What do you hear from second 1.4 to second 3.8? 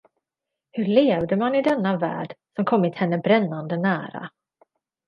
i denna värld som kommit henne brännande